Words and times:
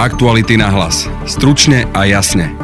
Aktuality 0.00 0.56
na 0.56 0.72
hlas. 0.72 1.04
Stručne 1.28 1.84
a 1.92 2.08
jasne. 2.08 2.56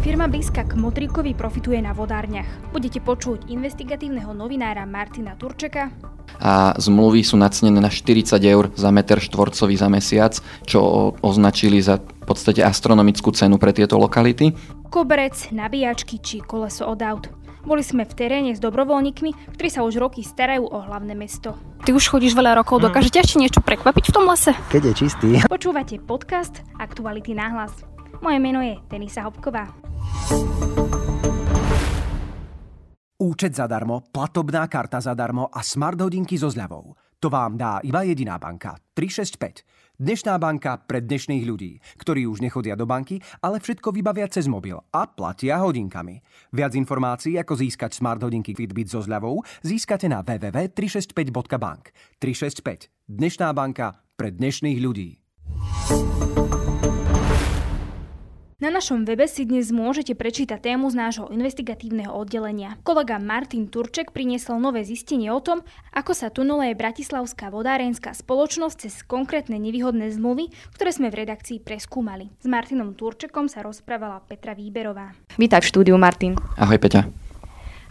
Firma 0.00 0.32
blízka 0.32 0.64
k 0.64 0.72
Motríkovi 0.72 1.36
profituje 1.36 1.76
na 1.76 1.92
vodárniach. 1.92 2.72
Budete 2.72 3.04
počuť 3.04 3.52
investigatívneho 3.52 4.32
novinára 4.32 4.88
Martina 4.88 5.36
Turčeka, 5.36 5.92
a 6.40 6.72
zmluvy 6.80 7.20
sú 7.20 7.36
nacnené 7.36 7.84
na 7.84 7.92
40 7.92 8.32
eur 8.40 8.72
za 8.72 8.88
meter 8.88 9.20
štvorcový 9.20 9.76
za 9.76 9.92
mesiac, 9.92 10.32
čo 10.64 11.12
označili 11.20 11.84
za 11.84 12.00
v 12.00 12.24
podstate 12.24 12.64
astronomickú 12.64 13.28
cenu 13.36 13.60
pre 13.60 13.76
tieto 13.76 14.00
lokality. 14.00 14.56
koberec, 14.88 15.52
nabíjačky 15.52 16.16
či 16.24 16.40
koleso 16.40 16.88
od 16.88 17.04
aut. 17.04 17.28
Boli 17.60 17.84
sme 17.84 18.08
v 18.08 18.16
teréne 18.16 18.56
s 18.56 18.60
dobrovoľníkmi, 18.60 19.52
ktorí 19.56 19.68
sa 19.68 19.84
už 19.84 20.00
roky 20.00 20.24
starajú 20.24 20.64
o 20.64 20.78
hlavné 20.80 21.12
mesto. 21.12 21.52
Ty 21.84 21.92
už 21.92 22.08
chodíš 22.08 22.32
veľa 22.32 22.56
rokov, 22.56 22.80
dokáže 22.80 23.12
ťa 23.12 23.20
ešte 23.24 23.40
niečo 23.40 23.60
prekvapiť 23.60 24.04
v 24.08 24.14
tom 24.16 24.24
lese? 24.24 24.52
Keď 24.72 24.82
je 24.88 24.92
čistý. 24.96 25.28
Počúvate 25.52 26.00
podcast 26.00 26.64
Aktuality 26.80 27.36
náhlas. 27.36 27.72
Moje 28.24 28.38
meno 28.40 28.64
je 28.64 28.80
Denisa 28.88 29.24
Hopková. 29.28 29.68
Účet 33.20 33.52
zadarmo, 33.52 34.08
platobná 34.08 34.64
karta 34.64 34.96
zadarmo 34.96 35.52
a 35.52 35.60
smart 35.60 36.00
hodinky 36.00 36.40
so 36.40 36.48
zľavou. 36.48 36.96
To 37.20 37.28
vám 37.28 37.60
dá 37.60 37.84
iba 37.84 38.00
jediná 38.00 38.40
banka. 38.40 38.80
365. 38.96 39.89
Dnešná 40.00 40.40
banka 40.40 40.80
pre 40.80 41.04
dnešných 41.04 41.44
ľudí, 41.44 41.76
ktorí 42.00 42.24
už 42.24 42.40
nechodia 42.40 42.72
do 42.72 42.88
banky, 42.88 43.20
ale 43.44 43.60
všetko 43.60 43.92
vybavia 43.92 44.32
cez 44.32 44.48
mobil 44.48 44.80
a 44.96 45.04
platia 45.04 45.60
hodinkami. 45.60 46.24
Viac 46.56 46.72
informácií, 46.72 47.36
ako 47.36 47.60
získať 47.60 48.00
smart 48.00 48.24
hodinky 48.24 48.56
Fitbit 48.56 48.88
so 48.88 49.04
zľavou, 49.04 49.44
získate 49.60 50.08
na 50.08 50.24
www.365.bank. 50.24 52.16
365. 52.16 52.88
Dnešná 53.12 53.52
banka 53.52 54.00
pre 54.16 54.32
dnešných 54.32 54.80
ľudí. 54.80 55.20
Na 58.60 58.68
našom 58.68 59.08
webe 59.08 59.24
si 59.24 59.48
dnes 59.48 59.72
môžete 59.72 60.12
prečítať 60.12 60.60
tému 60.60 60.92
z 60.92 61.00
nášho 61.00 61.32
investigatívneho 61.32 62.12
oddelenia. 62.12 62.76
Kolega 62.84 63.16
Martin 63.16 63.72
Turček 63.72 64.12
priniesol 64.12 64.60
nové 64.60 64.84
zistenie 64.84 65.32
o 65.32 65.40
tom, 65.40 65.64
ako 65.96 66.12
sa 66.12 66.28
tuneluje 66.28 66.76
Bratislavská 66.76 67.48
vodárenská 67.48 68.12
spoločnosť 68.12 68.76
cez 68.76 69.00
konkrétne 69.00 69.56
nevýhodné 69.56 70.12
zmluvy, 70.12 70.52
ktoré 70.76 70.92
sme 70.92 71.08
v 71.08 71.24
redakcii 71.24 71.64
preskúmali. 71.64 72.28
S 72.36 72.52
Martinom 72.52 72.92
Turčekom 72.92 73.48
sa 73.48 73.64
rozprávala 73.64 74.20
Petra 74.28 74.52
Výberová. 74.52 75.16
Vítaj 75.40 75.64
v 75.64 75.68
štúdiu, 75.72 75.96
Martin. 75.96 76.36
Ahoj 76.60 76.76
Peťa. 76.76 77.08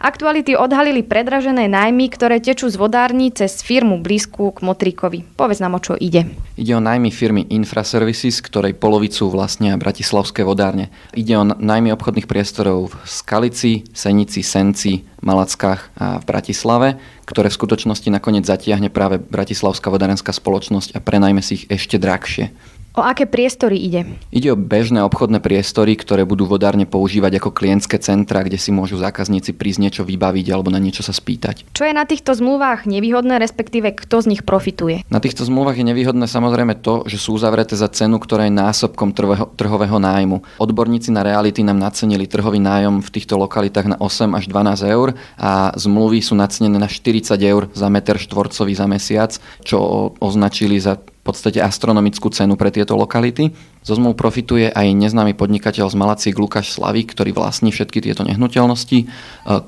Aktuality 0.00 0.56
odhalili 0.56 1.04
predražené 1.04 1.68
nájmy, 1.68 2.08
ktoré 2.08 2.40
tečú 2.40 2.72
z 2.72 2.80
vodární 2.80 3.28
cez 3.36 3.60
firmu 3.60 4.00
blízku 4.00 4.48
k 4.48 4.64
Motríkovi. 4.64 5.28
Povedz 5.36 5.60
nám, 5.60 5.76
o 5.76 5.80
čo 5.84 5.92
ide. 5.92 6.24
Ide 6.56 6.72
o 6.72 6.80
najmy 6.80 7.12
firmy 7.12 7.44
Infraservices, 7.52 8.40
ktorej 8.40 8.80
polovicu 8.80 9.28
vlastnia 9.28 9.76
Bratislavské 9.76 10.40
vodárne. 10.40 10.88
Ide 11.12 11.36
o 11.36 11.44
najmy 11.44 11.92
obchodných 11.92 12.24
priestorov 12.24 12.88
v 12.88 12.94
Skalici, 13.04 13.84
Senici, 13.92 14.40
Senci, 14.40 15.04
Malackách 15.20 15.92
a 16.00 16.16
v 16.16 16.24
Bratislave, 16.24 16.96
ktoré 17.28 17.52
v 17.52 17.60
skutočnosti 17.60 18.08
nakoniec 18.08 18.48
zatiahne 18.48 18.88
práve 18.88 19.20
Bratislavská 19.20 19.92
vodárenská 19.92 20.32
spoločnosť 20.32 20.96
a 20.96 21.04
prenajme 21.04 21.44
si 21.44 21.60
ich 21.60 21.64
ešte 21.68 22.00
drahšie. 22.00 22.48
O 22.90 23.06
aké 23.06 23.22
priestory 23.22 23.78
ide? 23.78 24.02
Ide 24.34 24.50
o 24.50 24.58
bežné 24.58 24.98
obchodné 25.06 25.38
priestory, 25.38 25.94
ktoré 25.94 26.26
budú 26.26 26.50
vodárne 26.50 26.90
používať 26.90 27.38
ako 27.38 27.54
klientské 27.54 28.02
centra, 28.02 28.42
kde 28.42 28.58
si 28.58 28.74
môžu 28.74 28.98
zákazníci 28.98 29.54
prísť 29.54 29.78
niečo 29.78 30.02
vybaviť 30.02 30.46
alebo 30.50 30.74
na 30.74 30.82
niečo 30.82 31.06
sa 31.06 31.14
spýtať. 31.14 31.70
Čo 31.70 31.86
je 31.86 31.94
na 31.94 32.02
týchto 32.02 32.34
zmluvách 32.34 32.90
nevýhodné, 32.90 33.38
respektíve 33.38 33.94
kto 33.94 34.26
z 34.26 34.34
nich 34.34 34.42
profituje? 34.42 35.06
Na 35.06 35.22
týchto 35.22 35.46
zmluvách 35.46 35.78
je 35.78 35.86
nevýhodné 35.86 36.26
samozrejme 36.26 36.82
to, 36.82 37.06
že 37.06 37.22
sú 37.22 37.38
uzavreté 37.38 37.78
za 37.78 37.86
cenu, 37.86 38.18
ktorá 38.18 38.50
je 38.50 38.58
násobkom 38.58 39.14
trhového, 39.14 39.46
trhového 39.54 40.02
nájmu. 40.02 40.42
Odborníci 40.58 41.14
na 41.14 41.22
reality 41.22 41.62
nám 41.62 41.78
nacenili 41.78 42.26
trhový 42.26 42.58
nájom 42.58 43.06
v 43.06 43.12
týchto 43.14 43.38
lokalitách 43.38 43.86
na 43.86 43.96
8 44.02 44.34
až 44.34 44.50
12 44.50 44.82
eur 44.90 45.14
a 45.38 45.70
zmluvy 45.78 46.26
sú 46.26 46.34
nacenené 46.34 46.74
na 46.74 46.90
40 46.90 47.38
eur 47.38 47.70
za 47.70 47.86
meter 47.86 48.18
štvorcový 48.18 48.74
za 48.74 48.90
mesiac, 48.90 49.30
čo 49.62 50.10
označili 50.18 50.82
za 50.82 50.98
podstate 51.30 51.62
astronomickú 51.62 52.26
cenu 52.34 52.58
pre 52.58 52.74
tieto 52.74 52.98
lokality. 52.98 53.54
Zo 53.86 53.94
zmluv 53.94 54.18
profituje 54.18 54.66
aj 54.74 54.90
neznámy 54.90 55.38
podnikateľ 55.38 55.86
z 55.86 55.94
Malaciek 55.94 56.34
Lukáš 56.34 56.74
Slavík, 56.74 57.14
ktorý 57.14 57.30
vlastní 57.30 57.70
všetky 57.70 58.02
tieto 58.02 58.26
nehnuteľnosti. 58.26 58.98
E, 58.98 59.06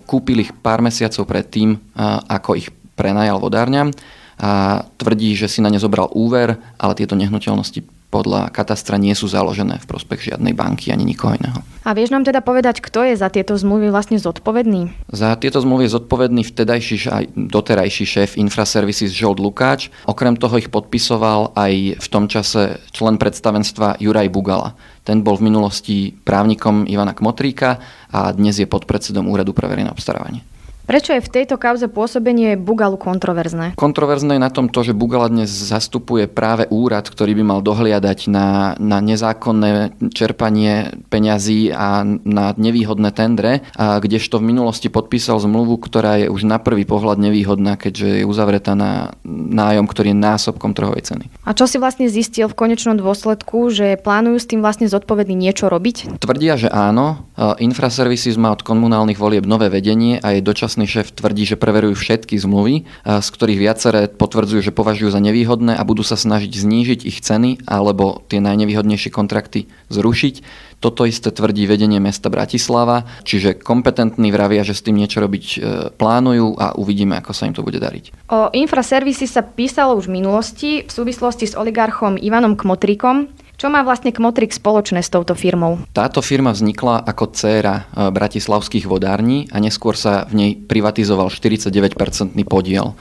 kúpil 0.02 0.42
ich 0.42 0.50
pár 0.50 0.82
mesiacov 0.82 1.22
predtým, 1.30 1.78
e, 1.78 1.78
ako 2.26 2.58
ich 2.58 2.74
prenajal 2.98 3.38
vodárňam 3.38 3.94
a 4.42 4.82
tvrdí, 4.98 5.38
že 5.38 5.46
si 5.46 5.62
na 5.62 5.70
ne 5.70 5.78
zobral 5.78 6.10
úver, 6.10 6.58
ale 6.74 6.98
tieto 6.98 7.14
nehnuteľnosti 7.14 8.01
podľa 8.12 8.52
katastra 8.52 9.00
nie 9.00 9.16
sú 9.16 9.24
založené 9.24 9.80
v 9.80 9.88
prospech 9.88 10.28
žiadnej 10.28 10.52
banky 10.52 10.92
ani 10.92 11.08
nikoho 11.08 11.32
iného. 11.32 11.64
A 11.88 11.96
vieš 11.96 12.12
nám 12.12 12.28
teda 12.28 12.44
povedať, 12.44 12.84
kto 12.84 13.08
je 13.08 13.16
za 13.16 13.32
tieto 13.32 13.56
zmluvy 13.56 13.88
vlastne 13.88 14.20
zodpovedný? 14.20 14.92
Za 15.08 15.32
tieto 15.40 15.64
zmluvy 15.64 15.88
je 15.88 15.96
zodpovedný 15.96 16.44
vtedajší 16.44 16.96
aj 17.08 17.24
doterajší 17.34 18.04
šéf 18.04 18.30
Infraservices 18.36 19.16
Žold 19.16 19.40
Lukáč. 19.40 19.88
Okrem 20.04 20.36
toho 20.36 20.60
ich 20.60 20.68
podpisoval 20.68 21.56
aj 21.56 21.98
v 21.98 22.06
tom 22.12 22.28
čase 22.28 22.78
člen 22.92 23.16
predstavenstva 23.16 23.96
Juraj 23.98 24.28
Bugala. 24.28 24.76
Ten 25.02 25.24
bol 25.24 25.40
v 25.40 25.50
minulosti 25.50 25.96
právnikom 26.12 26.86
Ivana 26.86 27.16
Kmotríka 27.16 27.82
a 28.12 28.30
dnes 28.30 28.60
je 28.60 28.68
podpredsedom 28.68 29.26
Úradu 29.26 29.50
pre 29.50 29.66
verejné 29.66 29.90
obstarávanie. 29.90 30.51
Prečo 30.92 31.16
je 31.16 31.24
v 31.24 31.32
tejto 31.40 31.56
kauze 31.56 31.88
pôsobenie 31.88 32.52
Bugalu 32.60 33.00
kontroverzné? 33.00 33.80
Kontroverzné 33.80 34.36
je 34.36 34.44
na 34.44 34.52
tom 34.52 34.68
to, 34.68 34.84
že 34.84 34.92
Bugala 34.92 35.32
dnes 35.32 35.48
zastupuje 35.48 36.28
práve 36.28 36.68
úrad, 36.68 37.08
ktorý 37.08 37.32
by 37.40 37.44
mal 37.48 37.60
dohliadať 37.64 38.28
na, 38.28 38.76
na 38.76 39.00
nezákonné 39.00 39.96
čerpanie 40.12 40.92
peňazí 41.08 41.72
a 41.72 42.04
na 42.04 42.52
nevýhodné 42.52 43.08
tendre, 43.16 43.64
a 43.72 44.04
kdežto 44.04 44.36
v 44.36 44.52
minulosti 44.52 44.92
podpísal 44.92 45.40
zmluvu, 45.40 45.80
ktorá 45.80 46.20
je 46.20 46.26
už 46.28 46.44
na 46.44 46.60
prvý 46.60 46.84
pohľad 46.84 47.16
nevýhodná, 47.24 47.80
keďže 47.80 48.20
je 48.20 48.24
uzavretá 48.28 48.76
na 48.76 49.16
nájom, 49.24 49.88
ktorý 49.88 50.12
je 50.12 50.18
násobkom 50.20 50.76
trhovej 50.76 51.08
ceny. 51.08 51.24
A 51.48 51.56
čo 51.56 51.64
si 51.64 51.80
vlastne 51.80 52.12
zistil 52.12 52.52
v 52.52 52.68
konečnom 52.68 53.00
dôsledku, 53.00 53.72
že 53.72 53.96
plánujú 53.96 54.36
s 54.36 54.44
tým 54.44 54.60
vlastne 54.60 54.92
zodpovední 54.92 55.40
niečo 55.40 55.72
robiť? 55.72 56.20
Tvrdia, 56.20 56.60
že 56.60 56.68
áno. 56.68 57.24
Infraservices 57.40 58.36
má 58.36 58.52
od 58.52 58.60
komunálnych 58.60 59.16
volieb 59.16 59.48
nové 59.48 59.72
vedenie 59.72 60.20
a 60.20 60.36
je 60.36 60.44
dočas 60.44 60.76
súčasný 60.82 61.02
šéf 61.02 61.14
tvrdí, 61.14 61.44
že 61.46 61.56
preverujú 61.56 61.94
všetky 61.94 62.34
zmluvy, 62.38 62.84
z 63.06 63.28
ktorých 63.30 63.58
viaceré 63.62 64.00
potvrdzujú, 64.10 64.60
že 64.66 64.72
považujú 64.74 65.14
za 65.14 65.20
nevýhodné 65.22 65.78
a 65.78 65.82
budú 65.86 66.02
sa 66.02 66.18
snažiť 66.18 66.50
znížiť 66.50 67.00
ich 67.06 67.22
ceny 67.22 67.62
alebo 67.66 68.26
tie 68.26 68.42
najnevýhodnejšie 68.42 69.10
kontrakty 69.14 69.70
zrušiť. 69.94 70.34
Toto 70.82 71.06
isté 71.06 71.30
tvrdí 71.30 71.62
vedenie 71.70 72.02
mesta 72.02 72.26
Bratislava, 72.26 73.06
čiže 73.22 73.54
kompetentní 73.54 74.34
vravia, 74.34 74.66
že 74.66 74.74
s 74.74 74.82
tým 74.82 74.98
niečo 74.98 75.22
robiť 75.22 75.44
e, 75.46 75.56
plánujú 75.94 76.58
a 76.58 76.74
uvidíme, 76.74 77.14
ako 77.22 77.30
sa 77.30 77.46
im 77.46 77.54
to 77.54 77.62
bude 77.62 77.78
dariť. 77.78 78.26
O 78.34 78.50
infraservisy 78.50 79.30
sa 79.30 79.46
písalo 79.46 79.94
už 79.94 80.10
v 80.10 80.18
minulosti 80.18 80.70
v 80.82 80.90
súvislosti 80.90 81.46
s 81.46 81.54
oligarchom 81.54 82.18
Ivanom 82.18 82.58
Kmotríkom. 82.58 83.30
Čo 83.62 83.70
má 83.70 83.86
vlastne 83.86 84.10
Kmotrik 84.10 84.50
spoločné 84.50 85.06
s 85.06 85.12
touto 85.14 85.38
firmou? 85.38 85.78
Táto 85.94 86.18
firma 86.18 86.50
vznikla 86.50 87.06
ako 87.06 87.30
dcéra 87.30 87.74
e, 87.78 88.10
bratislavských 88.10 88.90
vodární 88.90 89.46
a 89.54 89.62
neskôr 89.62 89.94
sa 89.94 90.26
v 90.26 90.34
nej 90.34 90.50
privatizoval 90.58 91.30
49-percentný 91.30 92.42
podiel. 92.42 92.98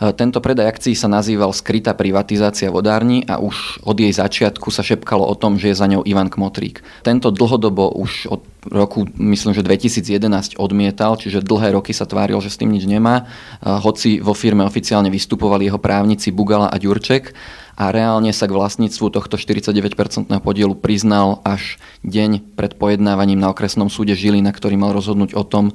E, 0.00 0.12
tento 0.16 0.38
predaj 0.40 0.68
akcií 0.68 0.94
sa 0.96 1.10
nazýval 1.10 1.52
skrytá 1.52 1.92
privatizácia 1.92 2.72
vodární 2.72 3.24
a 3.28 3.36
už 3.42 3.84
od 3.84 3.96
jej 3.98 4.12
začiatku 4.12 4.72
sa 4.72 4.80
šepkalo 4.80 5.26
o 5.26 5.34
tom, 5.36 5.60
že 5.60 5.72
je 5.72 5.80
za 5.80 5.86
ňou 5.88 6.06
Ivan 6.06 6.32
Kmotrík. 6.32 6.80
Tento 7.04 7.28
dlhodobo 7.28 7.92
už 7.92 8.30
od 8.30 8.42
roku, 8.70 9.04
myslím, 9.18 9.52
že 9.52 9.66
2011 9.66 10.56
odmietal, 10.56 11.18
čiže 11.18 11.42
dlhé 11.42 11.74
roky 11.74 11.90
sa 11.90 12.06
tváril, 12.06 12.38
že 12.38 12.52
s 12.52 12.60
tým 12.60 12.70
nič 12.72 12.88
nemá, 12.88 13.24
e, 13.60 13.68
hoci 13.68 14.22
vo 14.22 14.32
firme 14.32 14.64
oficiálne 14.64 15.12
vystupovali 15.12 15.68
jeho 15.68 15.82
právnici 15.82 16.32
Bugala 16.32 16.70
a 16.72 16.76
Ďurček 16.78 17.34
a 17.76 17.88
reálne 17.88 18.30
sa 18.36 18.44
k 18.44 18.52
vlastníctvu 18.52 19.06
tohto 19.08 19.40
49% 19.40 20.28
podielu 20.44 20.76
priznal 20.76 21.40
až 21.42 21.80
deň 22.04 22.54
pred 22.54 22.76
pojednávaním 22.76 23.40
na 23.40 23.48
okresnom 23.48 23.88
súde 23.88 24.12
Žilina, 24.12 24.52
ktorý 24.52 24.76
mal 24.76 24.92
rozhodnúť 24.92 25.32
o 25.32 25.44
tom, 25.44 25.72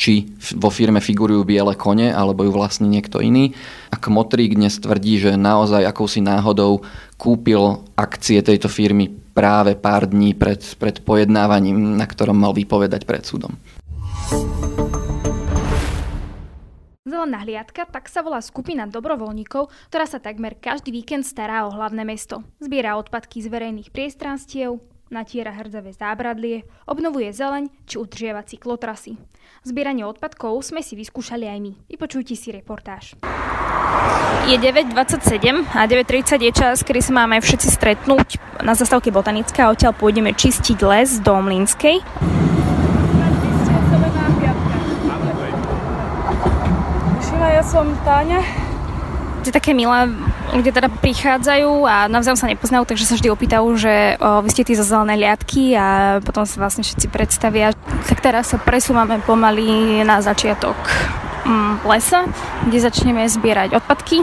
či 0.00 0.32
vo 0.56 0.72
firme 0.72 1.04
figurujú 1.04 1.44
biele 1.44 1.76
kone 1.76 2.08
alebo 2.08 2.48
ju 2.48 2.56
vlastní 2.56 2.88
niekto 2.88 3.20
iný. 3.20 3.52
A 3.92 4.00
Kmotrík 4.00 4.56
dnes 4.56 4.80
tvrdí, 4.80 5.20
že 5.20 5.36
naozaj 5.36 5.84
akousi 5.84 6.24
náhodou 6.24 6.80
kúpil 7.20 7.84
akcie 8.00 8.40
tejto 8.40 8.72
firmy 8.72 9.12
práve 9.36 9.76
pár 9.76 10.08
dní 10.08 10.32
pred, 10.32 10.64
pred 10.80 11.04
pojednávaním, 11.04 12.00
na 12.00 12.08
ktorom 12.08 12.40
mal 12.40 12.56
vypovedať 12.56 13.04
pred 13.04 13.28
súdom. 13.28 13.52
Zelená 17.04 17.42
hliadka 17.44 17.84
tak 17.90 18.08
sa 18.08 18.24
volá 18.24 18.40
skupina 18.40 18.88
dobrovoľníkov, 18.88 19.68
ktorá 19.92 20.06
sa 20.08 20.22
takmer 20.22 20.56
každý 20.56 20.94
víkend 20.94 21.28
stará 21.28 21.68
o 21.68 21.74
hlavné 21.74 22.06
mesto. 22.08 22.40
Zbiera 22.62 22.96
odpadky 22.96 23.44
z 23.44 23.52
verejných 23.52 23.92
priestranstiev, 23.92 24.80
natiera 25.10 25.50
hrdzavé 25.50 25.90
zábradlie, 25.92 26.64
obnovuje 26.86 27.28
zeleň 27.34 27.68
či 27.84 27.98
udržiava 27.98 28.46
cyklotrasy. 28.46 29.18
Zbieranie 29.66 30.06
odpadkov 30.06 30.62
sme 30.64 30.80
si 30.80 30.96
vyskúšali 30.96 31.44
aj 31.44 31.58
my. 31.60 31.72
Vypočujte 31.90 32.38
si 32.38 32.48
reportáž. 32.54 33.18
Je 34.48 34.56
9.27 34.56 35.76
a 35.76 35.84
9.30 35.84 36.46
je 36.46 36.52
čas, 36.54 36.80
kedy 36.80 37.02
sa 37.04 37.12
máme 37.12 37.42
všetci 37.42 37.68
stretnúť 37.68 38.40
na 38.64 38.72
zastávke 38.72 39.12
Botanická 39.12 39.68
a 39.68 39.74
odtiaľ 39.74 39.92
pôjdeme 39.92 40.32
čistiť 40.32 40.78
les 40.80 41.20
do 41.20 41.34
Mlínskej. 41.36 42.00
Ja 47.60 47.68
som 47.68 47.92
Táňa. 48.08 48.40
Je 49.44 49.52
také 49.52 49.76
milé, 49.76 50.08
ľudia 50.54 50.72
teda 50.74 50.88
prichádzajú 50.90 51.72
a 51.86 52.10
navzájom 52.10 52.38
sa 52.38 52.50
nepoznajú, 52.50 52.84
takže 52.86 53.06
sa 53.06 53.14
vždy 53.16 53.28
opýtajú, 53.30 53.66
že 53.78 54.18
o, 54.18 54.42
vy 54.42 54.48
ste 54.50 54.66
tí 54.66 54.74
zo 54.74 54.84
zelené 54.86 55.16
liadky 55.16 55.74
a 55.74 56.18
potom 56.22 56.44
sa 56.44 56.60
vlastne 56.60 56.82
všetci 56.82 57.06
predstavia. 57.10 57.72
Tak 58.06 58.18
teraz 58.20 58.50
sa 58.52 58.58
presúvame 58.58 59.22
pomaly 59.22 60.02
na 60.02 60.18
začiatok 60.20 60.76
mm, 61.46 61.86
lesa, 61.86 62.26
kde 62.66 62.78
začneme 62.78 63.26
zbierať 63.26 63.78
odpadky. 63.78 64.22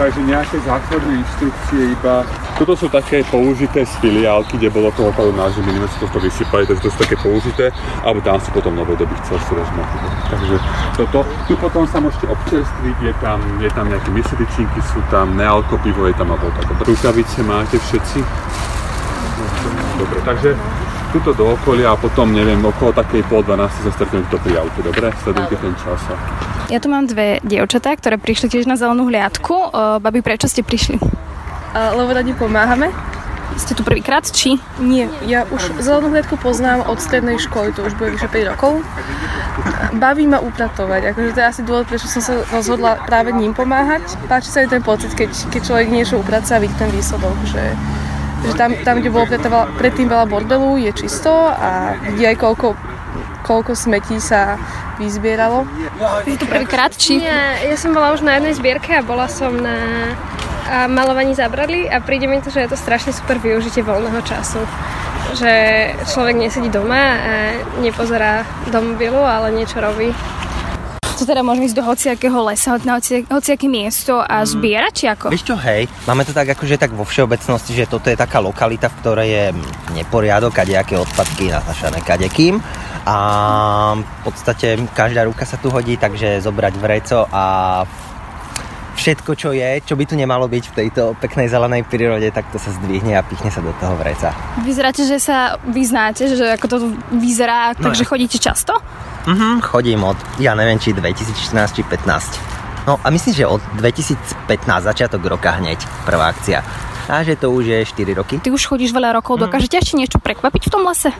Takže 0.00 0.20
nejaké 0.24 0.56
základné 0.64 1.12
inštrukcie 1.20 1.92
iba... 1.92 2.24
Toto 2.60 2.76
sú 2.76 2.92
také 2.92 3.24
použité 3.24 3.88
z 3.88 3.92
filiálky, 4.04 4.60
kde 4.60 4.68
bolo 4.68 4.92
toho 4.92 5.08
padu 5.16 5.32
náš, 5.32 5.56
že 5.56 5.64
to 6.12 6.20
vysypali, 6.20 6.68
takže 6.68 6.84
to 6.84 6.92
sú 6.92 6.98
také 7.00 7.16
použité, 7.16 7.72
alebo 8.04 8.20
tam 8.20 8.36
si 8.36 8.52
potom 8.52 8.76
nové 8.76 9.00
doby 9.00 9.16
chcel 9.24 9.40
si 9.48 9.56
rozmať. 9.56 9.88
Takže 10.28 10.56
toto. 10.92 11.24
Tu 11.48 11.56
potom 11.56 11.88
sa 11.88 12.04
môžete 12.04 12.28
občerstviť, 12.28 12.96
je 13.00 13.14
tam, 13.24 13.40
je 13.64 13.70
tam 13.72 13.88
nejaké 13.88 14.12
mysličinky, 14.12 14.76
sú 14.92 15.00
tam 15.08 15.40
nealko 15.40 15.80
pivo, 15.80 16.04
je 16.04 16.12
tam 16.12 16.36
alebo 16.36 16.52
také. 16.60 16.84
Rukavice 16.84 17.40
máte 17.48 17.80
všetci? 17.80 18.18
Dobre, 19.96 20.20
takže 20.20 20.52
tuto 21.16 21.32
do 21.32 21.56
okolia 21.56 21.92
a 21.92 21.96
potom, 21.96 22.28
neviem, 22.28 22.60
okolo 22.60 22.92
takej 22.92 23.24
pol 23.24 23.40
12 23.40 23.88
sa 23.88 23.90
stretneme 23.96 24.28
to 24.28 24.36
pri 24.36 24.60
aute, 24.60 24.84
dobre? 24.84 25.08
Sledujte 25.24 25.56
ten 25.56 25.72
čas. 25.80 26.00
Ja 26.68 26.76
tu 26.76 26.92
mám 26.92 27.08
dve 27.08 27.40
dievčatá, 27.40 27.96
ktoré 27.96 28.20
prišli 28.20 28.52
tiež 28.52 28.68
na 28.68 28.76
zelenú 28.76 29.08
hliadku. 29.08 29.72
Babi, 30.04 30.20
prečo 30.20 30.44
ste 30.44 30.60
prišli? 30.60 31.00
Lebo 31.74 32.10
radi 32.10 32.32
pomáhame. 32.34 32.90
Ste 33.58 33.74
tu 33.74 33.82
prvýkrát, 33.82 34.22
či? 34.22 34.62
Nie, 34.78 35.10
ja 35.26 35.42
už 35.50 35.82
zelenú 35.82 36.14
hliadku 36.14 36.38
poznám 36.38 36.86
od 36.86 37.02
strednej 37.02 37.36
školy, 37.42 37.74
to 37.74 37.82
už 37.82 37.98
bude 37.98 38.14
vyše 38.14 38.30
5 38.30 38.50
rokov. 38.54 38.86
Baví 39.90 40.30
ma 40.30 40.38
upratovať, 40.38 41.10
akože 41.12 41.34
to 41.34 41.40
je 41.42 41.46
asi 41.50 41.62
dôvod, 41.66 41.90
prečo 41.90 42.06
som 42.06 42.22
sa 42.22 42.46
rozhodla 42.54 43.02
práve 43.02 43.34
ním 43.34 43.50
pomáhať. 43.50 44.06
Páči 44.30 44.54
sa 44.54 44.62
mi 44.62 44.70
ten 44.70 44.86
pocit, 44.86 45.10
keď, 45.18 45.34
keď 45.50 45.60
človek 45.66 45.88
niečo 45.90 46.22
upraca 46.22 46.56
a 46.56 46.62
vidí 46.62 46.72
ten 46.78 46.94
výsledok, 46.94 47.36
že 47.50 47.74
že 48.40 48.56
tam, 48.56 48.72
tam 48.84 49.04
kde 49.04 49.12
bolo 49.12 49.28
predtým 49.76 50.08
veľa 50.08 50.24
bordelu, 50.24 50.80
je 50.80 50.92
čisto 50.96 51.28
a 51.52 51.92
vidí 52.08 52.24
aj 52.24 52.40
koľko, 52.40 52.72
koľko 53.44 53.76
smetí 53.76 54.16
sa 54.16 54.56
vyzbieralo. 54.96 55.68
Je 56.24 56.40
to 56.40 56.48
prvýkrát, 56.48 56.92
či? 56.92 57.20
Nie, 57.20 57.68
ja 57.68 57.76
som 57.76 57.92
bola 57.92 58.16
už 58.16 58.24
na 58.24 58.40
jednej 58.40 58.56
zbierke 58.56 58.96
a 58.96 59.04
bola 59.04 59.28
som 59.28 59.52
na 59.60 59.76
a 60.70 60.86
malovaní 60.86 61.34
zabradli 61.34 61.90
a 61.90 61.98
príde 61.98 62.30
mi 62.30 62.38
to, 62.38 62.54
že 62.54 62.62
je 62.62 62.70
to 62.70 62.78
strašne 62.78 63.10
super 63.10 63.42
využitie 63.42 63.82
voľného 63.82 64.22
času. 64.22 64.62
Že 65.34 65.52
človek 66.06 66.38
nesedí 66.38 66.70
doma 66.70 67.02
a 67.18 67.32
nepozerá 67.82 68.46
do 68.70 68.78
mobilu, 68.78 69.18
ale 69.18 69.50
niečo 69.50 69.82
robí 69.82 70.14
to 71.20 71.28
teda 71.28 71.44
môžeme 71.44 71.68
ísť 71.68 71.76
do 71.76 71.84
hociakého 71.84 72.38
lesa, 72.48 72.80
na 72.88 72.96
hoci, 72.96 73.28
hociaké 73.28 73.68
miesto 73.68 74.16
a 74.24 74.40
mhm. 74.40 74.46
zbierať, 74.56 74.92
či 74.96 75.04
ako? 75.12 75.26
Vieš 75.28 75.44
čo, 75.52 75.56
hej, 75.60 75.84
máme 76.08 76.24
to 76.24 76.32
tak 76.32 76.48
akože 76.56 76.80
tak 76.80 76.96
vo 76.96 77.04
všeobecnosti, 77.04 77.76
že 77.76 77.84
toto 77.84 78.08
je 78.08 78.16
taká 78.16 78.40
lokalita, 78.40 78.88
v 78.88 78.98
ktorej 79.04 79.28
je 79.28 79.44
neporiadok, 80.00 80.56
kadejaké 80.56 80.96
odpadky 80.96 81.52
nasašané 81.52 82.00
kadekým 82.00 82.56
a 83.04 83.16
v 84.00 84.20
podstate 84.24 84.80
každá 84.96 85.28
ruka 85.28 85.44
sa 85.44 85.60
tu 85.60 85.68
hodí, 85.68 86.00
takže 86.00 86.40
zobrať 86.40 86.74
vreco 86.80 87.28
a 87.28 87.44
všetko, 89.00 89.32
čo 89.32 89.56
je, 89.56 89.80
čo 89.80 89.96
by 89.96 90.04
tu 90.04 90.12
nemalo 90.12 90.44
byť 90.44 90.64
v 90.68 90.76
tejto 90.76 91.16
peknej 91.16 91.48
zelenej 91.48 91.88
prírode, 91.88 92.28
tak 92.28 92.52
to 92.52 92.60
sa 92.60 92.68
zdvihne 92.76 93.16
a 93.16 93.24
pichne 93.24 93.48
sa 93.48 93.64
do 93.64 93.72
toho 93.80 93.96
vreca. 93.96 94.36
Vyzeráte, 94.60 95.08
že 95.08 95.16
sa 95.16 95.56
vyznáte, 95.64 96.28
že 96.36 96.44
ako 96.60 96.66
to 96.68 96.76
vyzerá, 97.16 97.72
no 97.80 97.88
takže 97.88 98.04
chodíte 98.04 98.36
často? 98.36 98.76
Mhm, 99.24 99.64
chodím 99.64 100.04
od, 100.04 100.20
ja 100.36 100.52
neviem, 100.52 100.76
či 100.76 100.92
2014, 100.92 101.72
či 101.72 101.82
15. 101.88 102.60
No 102.84 103.00
a 103.00 103.08
myslím, 103.08 103.32
že 103.32 103.44
od 103.48 103.60
2015 103.80 104.20
začiatok 104.84 105.20
roka 105.24 105.56
hneď 105.56 105.80
prvá 106.04 106.32
akcia. 106.32 106.60
A 107.10 107.26
že 107.26 107.34
to 107.34 107.50
už 107.50 107.66
je 107.66 107.80
4 107.82 108.14
roky. 108.14 108.38
Ty 108.38 108.54
už 108.54 108.70
chodíš 108.70 108.94
veľa 108.94 109.18
rokov, 109.18 109.40
dokážete 109.40 109.82
ešte 109.82 109.98
niečo 109.98 110.22
prekvapiť 110.22 110.62
v 110.68 110.72
tom 110.72 110.86
lese? 110.86 111.10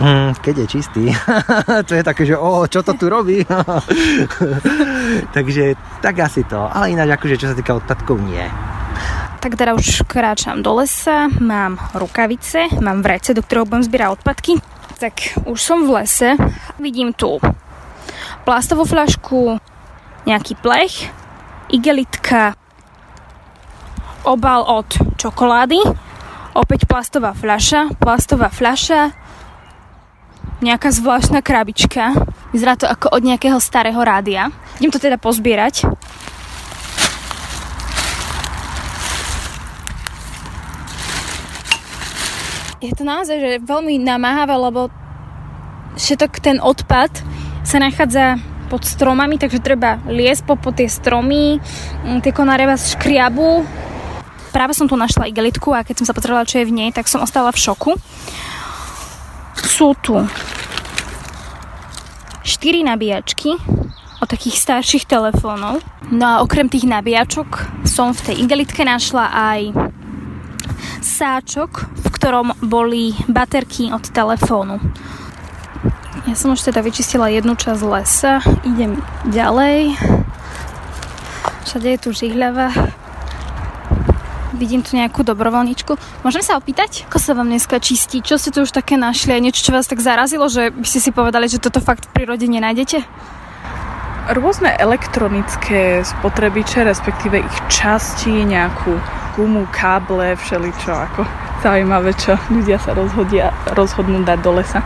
Mm, 0.00 0.36
keď 0.40 0.54
je 0.64 0.66
čistý. 0.66 1.04
to 1.88 1.92
je 1.96 2.04
také, 2.04 2.24
že 2.24 2.36
o, 2.36 2.64
čo 2.68 2.80
to 2.80 2.96
tu 2.96 3.08
robí? 3.08 3.44
Takže 5.36 5.76
tak 6.00 6.14
asi 6.20 6.44
to. 6.44 6.68
Ale 6.68 6.92
ináč 6.92 7.16
akože 7.16 7.40
čo 7.40 7.48
sa 7.52 7.56
týka 7.56 7.76
odpadkov 7.76 8.16
nie. 8.20 8.44
Tak 9.40 9.56
teda 9.56 9.72
už 9.72 10.04
kráčam 10.04 10.60
do 10.60 10.76
lesa, 10.76 11.32
mám 11.40 11.80
rukavice, 11.96 12.68
mám 12.84 13.00
vrece, 13.00 13.32
do 13.32 13.40
ktorého 13.40 13.64
budem 13.64 13.84
zbierať 13.88 14.20
odpadky. 14.20 14.60
Tak 15.00 15.48
už 15.48 15.56
som 15.56 15.88
v 15.88 16.04
lese, 16.04 16.36
vidím 16.76 17.16
tu 17.16 17.40
plastovú 18.44 18.84
fľašku, 18.84 19.60
nejaký 20.28 20.60
plech, 20.60 21.08
igelitka, 21.72 22.52
obal 24.24 24.64
od 24.64 24.88
čokolády, 25.16 25.80
opäť 26.52 26.84
plastová 26.84 27.32
fľaša, 27.32 27.96
plastová 27.96 28.52
fľaša, 28.52 29.19
nejaká 30.60 30.92
zvláštna 30.92 31.40
krabička. 31.40 32.12
Vyzerá 32.52 32.76
to 32.76 32.84
ako 32.84 33.12
od 33.16 33.22
nejakého 33.24 33.56
starého 33.60 33.98
rádia. 34.00 34.52
Idem 34.80 34.92
to 34.92 35.00
teda 35.00 35.16
pozbierať. 35.16 35.88
Je 42.80 42.96
to 42.96 43.04
naozaj 43.04 43.36
že 43.36 43.60
veľmi 43.60 44.00
namáhavé, 44.00 44.56
lebo 44.56 44.88
všetok 46.00 46.40
ten 46.40 46.56
odpad 46.64 47.12
sa 47.60 47.76
nachádza 47.76 48.40
pod 48.72 48.88
stromami, 48.88 49.36
takže 49.36 49.60
treba 49.60 50.00
liesť 50.08 50.48
po, 50.48 50.54
po 50.56 50.72
tie 50.72 50.88
stromy, 50.88 51.60
mm, 51.60 52.24
tie 52.24 52.32
konáre 52.32 52.64
vás 52.64 52.96
škriabu. 52.96 53.68
Práve 54.48 54.72
som 54.72 54.88
tu 54.88 54.96
našla 54.96 55.28
igelitku 55.28 55.76
a 55.76 55.84
keď 55.84 56.00
som 56.00 56.06
sa 56.08 56.16
potrebovala, 56.16 56.48
čo 56.48 56.62
je 56.62 56.68
v 56.68 56.72
nej, 56.72 56.90
tak 56.90 57.04
som 57.04 57.20
ostala 57.20 57.52
v 57.52 57.60
šoku 57.60 58.00
sú 59.58 59.96
tu 59.98 60.20
4 62.42 62.84
nabíjačky 62.84 63.56
od 64.20 64.28
takých 64.28 64.60
starších 64.60 65.08
telefónov. 65.08 65.80
No 66.12 66.24
a 66.26 66.36
okrem 66.44 66.68
tých 66.68 66.84
nabíjačok 66.84 67.82
som 67.88 68.12
v 68.12 68.20
tej 68.30 68.36
igelitke 68.44 68.84
našla 68.84 69.32
aj 69.32 69.60
sáčok, 71.00 71.88
v 71.96 72.06
ktorom 72.12 72.52
boli 72.60 73.16
baterky 73.28 73.88
od 73.88 74.04
telefónu. 74.12 74.76
Ja 76.28 76.36
som 76.36 76.52
už 76.52 76.68
teda 76.68 76.84
vyčistila 76.84 77.32
jednu 77.32 77.56
časť 77.56 77.80
lesa, 77.80 78.44
idem 78.68 79.00
ďalej. 79.32 79.96
Všade 81.64 81.88
je 81.96 81.98
tu 81.98 82.10
žihľava, 82.12 82.68
Vidím 84.60 84.84
tu 84.84 84.92
nejakú 84.92 85.24
dobrovoľničku. 85.24 86.20
Môžem 86.20 86.44
sa 86.44 86.60
opýtať, 86.60 87.08
ako 87.08 87.16
sa 87.16 87.32
vám 87.32 87.48
dneska 87.48 87.80
čistí? 87.80 88.20
Čo 88.20 88.36
ste 88.36 88.52
tu 88.52 88.60
už 88.60 88.76
také 88.76 89.00
našli? 89.00 89.32
Niečo, 89.40 89.64
čo 89.64 89.72
vás 89.72 89.88
tak 89.88 90.04
zarazilo, 90.04 90.52
že 90.52 90.68
by 90.68 90.84
ste 90.84 91.00
si 91.00 91.10
povedali, 91.16 91.48
že 91.48 91.56
toto 91.56 91.80
fakt 91.80 92.04
v 92.04 92.12
prírode 92.12 92.44
nenájdete? 92.44 93.00
Rôzne 94.36 94.76
elektronické 94.76 96.04
spotrebiče, 96.04 96.84
respektíve 96.84 97.40
ich 97.40 97.56
časti, 97.72 98.44
nejakú 98.44 99.00
gumu, 99.40 99.64
káble, 99.72 100.36
všeličo 100.36 100.92
ako 100.92 101.24
zaujímavé, 101.64 102.12
čo 102.20 102.36
ľudia 102.52 102.76
sa 102.76 102.92
rozhodia, 102.92 103.56
rozhodnú 103.72 104.20
dať 104.28 104.38
do 104.44 104.60
lesa 104.60 104.84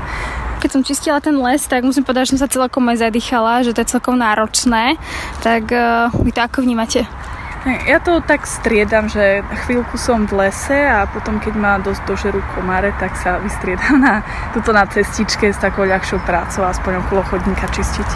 keď 0.64 0.80
som 0.80 0.80
čistila 0.80 1.20
ten 1.20 1.36
les, 1.36 1.60
tak 1.60 1.84
musím 1.84 2.08
povedať, 2.08 2.24
že 2.24 2.30
som 2.32 2.40
sa 2.40 2.48
celkom 2.48 2.88
aj 2.88 3.04
zadýchala, 3.04 3.60
že 3.60 3.76
to 3.76 3.84
je 3.84 3.92
celkom 4.00 4.16
náročné. 4.16 4.96
Tak 5.44 5.68
uh, 5.68 6.08
vy 6.24 6.32
to 6.32 6.40
ako 6.40 6.64
vnímate? 6.64 7.04
Ja 7.64 7.96
to 7.96 8.20
tak 8.20 8.44
striedam, 8.44 9.08
že 9.08 9.40
chvíľku 9.64 9.96
som 9.96 10.28
v 10.28 10.44
lese 10.44 10.76
a 10.76 11.08
potom, 11.08 11.40
keď 11.40 11.54
ma 11.56 11.80
dosť 11.80 12.02
dožerú 12.04 12.44
komáre, 12.52 12.92
tak 13.00 13.16
sa 13.16 13.40
vystriedam 13.40 14.04
na, 14.04 14.20
tuto 14.52 14.76
na 14.76 14.84
cestičke 14.84 15.48
s 15.48 15.56
takou 15.56 15.88
ľahšou 15.88 16.20
prácou, 16.28 16.68
aspoň 16.68 17.00
okolo 17.08 17.24
chodníka 17.24 17.64
čistiť. 17.72 18.08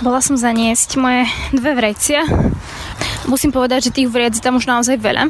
Bola 0.00 0.24
som 0.24 0.40
zaniesť 0.40 0.96
moje 0.96 1.28
dve 1.52 1.76
vrecia. 1.76 2.24
Musím 3.28 3.52
povedať, 3.52 3.92
že 3.92 3.96
tých 4.00 4.08
vriec 4.08 4.40
tam 4.40 4.56
už 4.56 4.64
naozaj 4.64 4.96
veľa. 4.96 5.28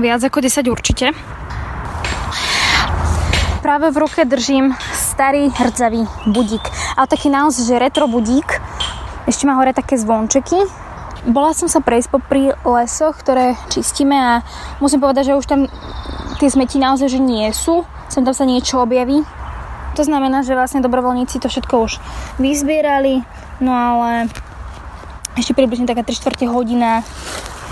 Viac 0.00 0.20
ako 0.24 0.48
10 0.48 0.72
určite. 0.72 1.12
Práve 3.60 3.92
v 3.92 4.00
ruke 4.00 4.24
držím 4.24 4.72
starý 4.96 5.52
hrdzavý 5.52 6.08
budík. 6.24 6.64
Ale 6.96 7.04
taký 7.04 7.28
naozaj, 7.28 7.68
že 7.68 7.76
retro 7.76 8.08
budík. 8.08 8.48
Ešte 9.28 9.44
má 9.44 9.60
hore 9.60 9.76
také 9.76 10.00
zvončeky, 10.00 10.81
bola 11.28 11.54
som 11.54 11.70
sa 11.70 11.78
prejsť 11.78 12.08
popri 12.10 12.50
lesoch, 12.66 13.14
ktoré 13.14 13.54
čistíme 13.70 14.16
a 14.18 14.32
musím 14.82 14.98
povedať, 14.98 15.30
že 15.30 15.38
už 15.38 15.46
tam 15.46 15.60
tie 16.42 16.50
smeti 16.50 16.82
naozaj, 16.82 17.06
že 17.06 17.22
nie 17.22 17.46
sú, 17.54 17.86
sem 18.10 18.26
tam 18.26 18.34
sa 18.34 18.42
niečo 18.42 18.82
objaví. 18.82 19.22
To 19.94 20.02
znamená, 20.02 20.42
že 20.42 20.56
vlastne 20.56 20.82
dobrovoľníci 20.82 21.38
to 21.38 21.52
všetko 21.52 21.74
už 21.84 21.92
vyzbierali, 22.40 23.22
no 23.60 23.70
ale 23.70 24.32
ešte 25.36 25.52
približne 25.54 25.86
taká 25.86 26.02
3 26.02 26.16
čtvrte 26.16 26.44
hodina 26.48 27.04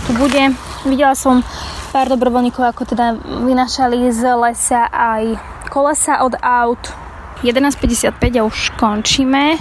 tu 0.07 0.13
bude. 0.15 0.53
Videla 0.85 1.17
som 1.17 1.43
pár 1.91 2.07
dobrovoľníkov, 2.07 2.63
ako 2.71 2.83
teda 2.87 3.19
vynašali 3.19 4.15
z 4.15 4.23
lesa 4.37 4.87
aj 4.87 5.41
kolesa 5.73 6.23
od 6.23 6.39
aut. 6.39 6.93
11.55 7.41 8.21
a 8.37 8.43
už 8.45 8.59
končíme. 8.77 9.57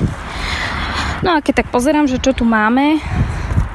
No 1.24 1.36
a 1.36 1.44
keď 1.44 1.64
tak 1.64 1.72
pozerám, 1.72 2.12
že 2.12 2.20
čo 2.20 2.36
tu 2.36 2.44
máme, 2.44 3.00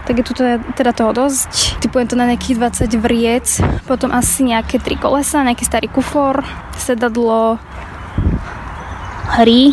tak 0.05 0.21
je 0.21 0.25
tu 0.25 0.33
teda, 0.37 0.61
teda 0.77 0.93
toho 0.93 1.13
dosť. 1.17 1.81
Typujem 1.81 2.09
to 2.09 2.17
na 2.17 2.29
nejakých 2.29 2.61
20 2.89 3.01
vriec, 3.01 3.47
potom 3.89 4.13
asi 4.13 4.45
nejaké 4.45 4.81
tri 4.81 5.01
kolesa, 5.01 5.45
nejaký 5.45 5.65
starý 5.65 5.89
kufor, 5.89 6.45
sedadlo, 6.77 7.57
hry, 9.41 9.73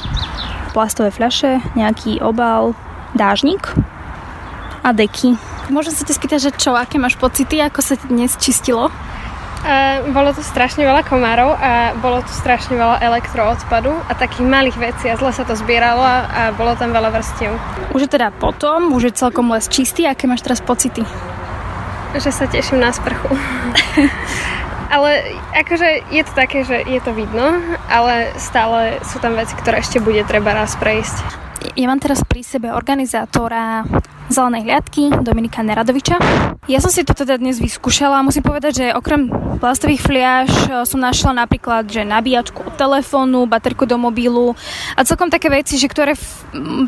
plastové 0.72 1.12
fľaše, 1.12 1.60
nejaký 1.76 2.24
obal, 2.24 2.74
dážnik 3.12 3.76
a 4.82 4.96
deky. 4.96 5.36
Môžem 5.70 5.94
sa 5.94 6.08
te 6.08 6.16
spýtať, 6.16 6.40
že 6.40 6.52
čo, 6.56 6.76
aké 6.76 6.98
máš 6.98 7.20
pocity, 7.20 7.60
ako 7.60 7.80
sa 7.84 7.96
ti 8.00 8.08
dnes 8.08 8.36
čistilo? 8.40 8.90
A 9.62 10.02
bolo 10.10 10.34
tu 10.34 10.42
strašne 10.42 10.82
veľa 10.82 11.06
komárov 11.06 11.54
a 11.54 11.94
bolo 12.02 12.26
tu 12.26 12.34
strašne 12.34 12.74
veľa 12.74 12.98
elektroodpadu 13.06 13.94
a 14.10 14.12
takých 14.18 14.46
malých 14.46 14.78
vecí 14.78 15.06
a 15.06 15.18
zle 15.22 15.30
sa 15.30 15.46
to 15.46 15.54
zbieralo 15.54 16.02
a, 16.02 16.18
a 16.26 16.42
bolo 16.58 16.74
tam 16.74 16.90
veľa 16.90 17.14
vrstiev. 17.14 17.54
Už 17.94 18.10
je 18.10 18.10
teda 18.10 18.34
potom, 18.34 18.90
už 18.98 19.14
je 19.14 19.14
celkom 19.22 19.54
les 19.54 19.70
čistý, 19.70 20.10
aké 20.10 20.26
máš 20.26 20.42
teraz 20.42 20.66
pocity? 20.66 21.06
Že 22.18 22.32
sa 22.34 22.46
teším 22.50 22.82
na 22.82 22.90
sprchu. 22.90 23.30
ale 24.92 25.40
akože 25.56 26.12
je 26.12 26.24
to 26.28 26.34
také, 26.36 26.68
že 26.68 26.84
je 26.84 27.00
to 27.00 27.16
vidno, 27.16 27.64
ale 27.88 28.36
stále 28.36 29.00
sú 29.08 29.24
tam 29.24 29.40
veci, 29.40 29.56
ktoré 29.56 29.80
ešte 29.80 30.04
bude 30.04 30.26
treba 30.28 30.52
raz 30.52 30.76
prejsť. 30.76 31.51
Ja 31.78 31.86
mám 31.86 32.02
teraz 32.02 32.26
pri 32.26 32.42
sebe 32.42 32.74
organizátora 32.74 33.86
Zelenej 34.32 34.64
hliadky 34.66 35.12
Dominika 35.22 35.62
Neradoviča. 35.62 36.18
Ja 36.66 36.80
som 36.82 36.90
si 36.90 37.06
to 37.06 37.14
teda 37.14 37.38
dnes 37.38 37.62
vyskúšala 37.62 38.18
a 38.18 38.26
musím 38.26 38.42
povedať, 38.42 38.72
že 38.82 38.86
okrem 38.96 39.28
plastových 39.60 40.02
fliaž 40.02 40.50
e, 40.50 40.88
som 40.88 40.98
našla 41.04 41.46
napríklad, 41.46 41.86
že 41.86 42.08
nabíjačku 42.08 42.66
od 42.66 42.74
telefónu, 42.80 43.46
baterku 43.46 43.86
do 43.86 44.00
mobilu 44.00 44.58
a 44.96 45.06
celkom 45.06 45.30
také 45.30 45.52
veci, 45.52 45.78
že 45.78 45.92
ktoré 45.92 46.18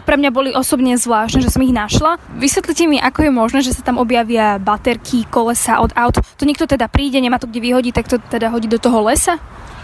pre 0.08 0.16
mňa 0.18 0.32
boli 0.34 0.50
osobne 0.56 0.96
zvláštne, 0.98 1.44
že 1.44 1.54
som 1.54 1.62
ich 1.62 1.76
našla. 1.76 2.18
Vysvetlite 2.40 2.88
mi, 2.90 2.98
ako 2.98 3.28
je 3.28 3.32
možné, 3.32 3.60
že 3.62 3.76
sa 3.76 3.86
tam 3.86 4.02
objavia 4.02 4.58
baterky, 4.58 5.28
kolesa 5.30 5.84
od 5.84 5.94
aut. 5.94 6.18
To 6.18 6.44
niekto 6.48 6.66
teda 6.66 6.90
príde, 6.90 7.22
nemá 7.22 7.38
to 7.38 7.46
kde 7.46 7.62
vyhodiť, 7.62 7.94
tak 7.94 8.08
to 8.10 8.18
teda 8.18 8.50
hodí 8.50 8.66
do 8.72 8.82
toho 8.82 9.06
lesa? 9.06 9.38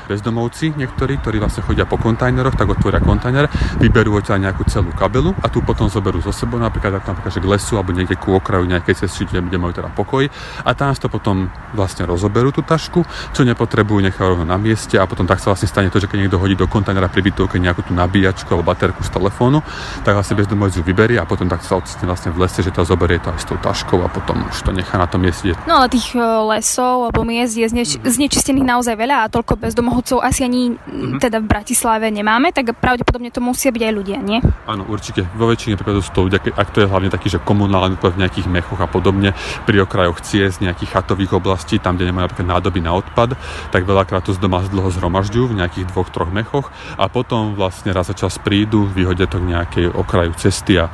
Bezdomovci 0.10 0.74
niektorí, 0.74 1.22
ktorí 1.22 1.38
vlastne 1.38 1.62
chodia 1.62 1.86
po 1.86 2.02
kontajneroch, 2.02 2.58
tak 2.58 2.74
otvoria 2.74 2.98
kontajner, 2.98 3.46
vyberú 3.78 4.18
odtiaľ 4.18 4.50
nejakú 4.50 4.66
celú 4.66 4.90
kabelu 4.98 5.38
a 5.46 5.48
tu 5.54 5.62
potom 5.62 5.86
zoberú 5.86 6.18
zo 6.26 6.34
sebou 6.34 6.58
napríklad, 6.58 7.06
napríklad 7.06 7.30
že 7.30 7.38
k 7.38 7.46
lesu 7.46 7.78
alebo 7.78 7.94
niekde 7.94 8.18
ku 8.18 8.34
okraju 8.34 8.66
nejakej 8.66 9.06
cesty, 9.06 9.30
kde, 9.30 9.46
kde 9.46 9.58
majú 9.62 9.78
teda 9.78 9.94
pokoj 9.94 10.26
a 10.66 10.72
tam 10.74 10.92
to 10.98 11.06
potom 11.06 11.54
vlastne 11.78 12.10
rozoberú 12.10 12.50
tú 12.50 12.66
tašku, 12.66 13.06
čo 13.32 13.46
nepotrebujú, 13.46 14.02
nechajú 14.10 14.34
rovno 14.34 14.50
na 14.50 14.58
mieste 14.58 14.98
a 14.98 15.06
potom 15.06 15.30
tak 15.30 15.38
sa 15.38 15.54
vlastne 15.54 15.70
stane 15.70 15.94
to, 15.94 16.02
že 16.02 16.10
keď 16.10 16.26
niekto 16.26 16.42
hodí 16.42 16.58
do 16.58 16.66
kontajnera 16.66 17.08
pri 17.14 17.22
bytovke 17.30 17.62
nejakú 17.62 17.86
tú 17.86 17.94
nabíjačku 17.94 18.50
alebo 18.50 18.74
baterku 18.74 19.06
z 19.06 19.14
telefónu, 19.14 19.62
tak 20.02 20.18
vlastne 20.18 20.34
bezdomovec 20.34 20.82
ju 20.82 20.84
vyberie 20.84 21.22
a 21.22 21.30
potom 21.30 21.46
tak 21.46 21.62
sa 21.62 21.78
ocitne 21.78 22.10
vlastne 22.10 22.34
v 22.34 22.42
lese, 22.42 22.66
že 22.66 22.74
to 22.74 22.82
zoberie 22.82 23.22
to 23.22 23.30
aj 23.30 23.40
s 23.40 23.46
tou 23.46 23.56
taškou 23.62 24.02
a 24.02 24.10
potom 24.10 24.42
už 24.50 24.66
to 24.66 24.74
nechá 24.74 24.98
na 24.98 25.06
tom 25.06 25.22
mieste. 25.22 25.54
No 25.70 25.80
ale 25.80 25.94
tých 25.94 26.18
e, 26.18 26.26
lesov 26.26 27.06
alebo 27.06 27.22
miest 27.22 27.54
je 27.54 27.70
zneč- 27.70 28.02
znečistených 28.02 28.66
naozaj 28.66 28.98
veľa 28.98 29.30
a 29.30 29.32
toľko 29.32 29.62
bezdomovcov 29.62 29.99
náhodcov 30.00 30.24
asi 30.24 30.48
ani 30.48 30.72
mm-hmm. 30.72 31.20
teda 31.20 31.44
v 31.44 31.48
Bratislave 31.52 32.08
nemáme, 32.08 32.56
tak 32.56 32.72
pravdepodobne 32.72 33.36
to 33.36 33.44
musia 33.44 33.76
byť 33.76 33.84
aj 33.84 33.94
ľudia, 33.94 34.18
nie? 34.24 34.40
Áno, 34.64 34.88
určite. 34.88 35.28
Vo 35.36 35.52
väčšine 35.52 35.76
prípadov 35.76 36.08
sú 36.08 36.16
to 36.16 36.24
ľudia, 36.24 36.40
ak 36.40 36.72
to 36.72 36.80
je 36.80 36.88
hlavne 36.88 37.12
taký, 37.12 37.28
že 37.28 37.44
komunálny 37.44 38.00
v 38.00 38.16
nejakých 38.16 38.48
mechoch 38.48 38.80
a 38.80 38.88
podobne, 38.88 39.36
pri 39.68 39.84
okrajoch 39.84 40.24
ciest, 40.24 40.64
nejakých 40.64 40.96
chatových 40.96 41.36
oblastí, 41.36 41.84
tam, 41.84 42.00
kde 42.00 42.08
nemajú 42.08 42.32
napríklad 42.32 42.48
nádoby 42.48 42.80
na 42.80 42.96
odpad, 42.96 43.36
tak 43.76 43.84
veľakrát 43.84 44.24
to 44.24 44.32
z 44.32 44.40
doma 44.40 44.64
dlho 44.64 44.88
zhromažďujú 44.88 45.46
v 45.52 45.58
nejakých 45.60 45.86
dvoch, 45.92 46.08
troch 46.08 46.32
mechoch 46.32 46.72
a 46.96 47.12
potom 47.12 47.60
vlastne 47.60 47.92
raz 47.92 48.08
za 48.08 48.16
čas 48.16 48.40
prídu, 48.40 48.88
vyhodia 48.88 49.28
to 49.28 49.44
k 49.44 49.52
nejakej 49.52 49.86
okraju 49.92 50.32
cesty 50.40 50.80
a 50.80 50.88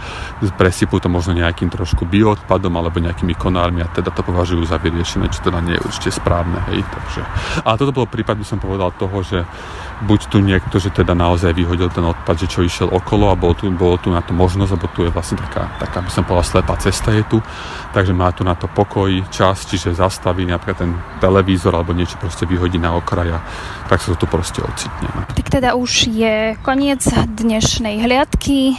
presypú 0.57 0.97
to 0.97 1.11
možno 1.11 1.37
nejakým 1.37 1.69
trošku 1.69 2.09
bioodpadom 2.09 2.73
alebo 2.73 2.97
nejakými 2.97 3.37
konármi 3.37 3.85
a 3.85 3.91
teda 3.91 4.09
to 4.09 4.25
považujú 4.25 4.65
za 4.65 4.81
vyriešené, 4.81 5.29
čo 5.29 5.45
teda 5.45 5.61
nie 5.61 5.77
je 5.77 5.83
určite 5.85 6.09
správne. 6.15 6.57
Hej, 6.71 6.81
takže. 6.87 7.21
A 7.67 7.75
toto 7.75 7.91
bol 7.91 8.07
prípad, 8.09 8.39
by 8.39 8.45
som 8.47 8.57
povedal, 8.63 8.94
toho, 8.97 9.23
že 9.23 9.43
buď 10.03 10.19
tu 10.27 10.43
niekto, 10.43 10.75
že 10.75 10.91
teda 10.91 11.15
naozaj 11.15 11.55
vyhodil 11.55 11.87
ten 11.87 12.03
odpad, 12.03 12.35
že 12.35 12.51
čo 12.51 12.67
išiel 12.67 12.91
okolo 12.91 13.31
a 13.31 13.39
bolo 13.39 13.55
tu, 13.55 13.71
bolo 13.71 13.95
tu 13.95 14.11
na 14.11 14.19
to 14.19 14.35
možnosť, 14.35 14.71
lebo 14.75 14.87
tu 14.91 15.07
je 15.07 15.11
vlastne 15.13 15.39
taká, 15.39 15.71
taká 15.79 16.03
by 16.03 16.11
som 16.11 16.27
povedal, 16.27 16.43
slepá 16.43 16.75
cesta 16.75 17.15
je 17.15 17.23
tu, 17.23 17.39
takže 17.95 18.11
má 18.11 18.27
tu 18.35 18.43
na 18.43 18.59
to 18.59 18.67
pokoj, 18.67 19.07
čas, 19.31 19.63
čiže 19.63 19.95
zastaví 19.95 20.43
napríklad 20.43 20.83
ten 20.83 20.91
televízor 21.23 21.71
alebo 21.79 21.95
niečo 21.95 22.19
proste 22.19 22.43
vyhodí 22.43 22.75
na 22.75 22.91
okraja, 22.91 23.39
tak 23.87 24.03
sa 24.03 24.11
to 24.11 24.23
tu 24.23 24.27
proste 24.27 24.59
ocitne. 24.59 25.07
No. 25.15 25.21
Tak 25.31 25.47
teda 25.47 25.79
už 25.79 26.11
je 26.11 26.59
koniec 26.59 27.07
dnešnej 27.39 28.03
hliadky. 28.03 28.75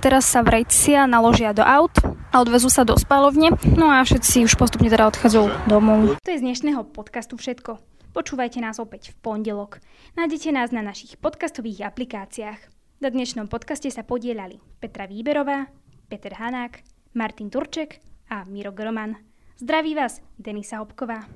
Teraz 0.00 0.30
sa 0.30 0.40
vrejcia 0.40 1.04
naložia 1.04 1.52
do 1.52 1.66
aut 1.66 1.92
a 2.30 2.40
odvezú 2.40 2.70
sa 2.70 2.86
do 2.86 2.94
spálovne, 2.96 3.52
no 3.74 3.90
a 3.90 4.04
všetci 4.06 4.46
už 4.46 4.54
postupne 4.56 4.86
teda 4.86 5.08
odchádzajú 5.10 5.68
domov. 5.68 6.20
To 6.22 6.30
je 6.30 6.40
z 6.40 6.44
dnešného 6.46 6.84
podcastu 6.88 7.36
všetko. 7.36 7.95
Počúvajte 8.16 8.64
nás 8.64 8.80
opäť 8.80 9.12
v 9.12 9.20
pondelok. 9.20 9.84
Nájdete 10.16 10.48
nás 10.48 10.72
na 10.72 10.80
našich 10.80 11.20
podcastových 11.20 11.84
aplikáciách. 11.84 12.56
Na 13.04 13.12
dnešnom 13.12 13.44
podcaste 13.44 13.92
sa 13.92 14.08
podielali 14.08 14.56
Petra 14.80 15.04
Výberová, 15.04 15.68
Peter 16.08 16.32
Hanák, 16.32 16.80
Martin 17.12 17.52
Turček 17.52 18.00
a 18.32 18.48
Miro 18.48 18.72
Groman. 18.72 19.20
Zdraví 19.60 19.92
vás 19.92 20.24
Denisa 20.40 20.80
Hopková. 20.80 21.28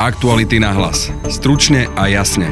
Aktuality 0.00 0.56
na 0.64 0.72
hlas. 0.72 1.12
Stručne 1.28 1.92
a 1.92 2.08
jasne. 2.08 2.48